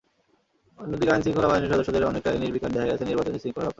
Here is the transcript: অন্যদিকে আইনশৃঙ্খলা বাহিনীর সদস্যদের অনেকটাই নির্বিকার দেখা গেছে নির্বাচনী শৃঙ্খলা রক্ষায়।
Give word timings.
অন্যদিকে 0.79 1.11
আইনশৃঙ্খলা 1.11 1.47
বাহিনীর 1.47 1.71
সদস্যদের 1.73 2.03
অনেকটাই 2.05 2.37
নির্বিকার 2.37 2.71
দেখা 2.71 2.87
গেছে 2.87 3.03
নির্বাচনী 3.05 3.37
শৃঙ্খলা 3.39 3.63
রক্ষায়। 3.63 3.69